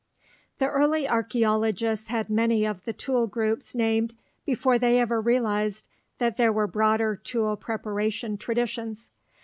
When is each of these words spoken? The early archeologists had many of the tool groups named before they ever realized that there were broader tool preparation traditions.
The 0.57 0.65
early 0.67 1.07
archeologists 1.07 2.07
had 2.07 2.27
many 2.27 2.65
of 2.65 2.85
the 2.85 2.91
tool 2.91 3.27
groups 3.27 3.75
named 3.75 4.15
before 4.47 4.79
they 4.79 4.97
ever 4.99 5.21
realized 5.21 5.85
that 6.17 6.37
there 6.37 6.51
were 6.51 6.65
broader 6.65 7.15
tool 7.15 7.55
preparation 7.55 8.35
traditions. 8.39 9.11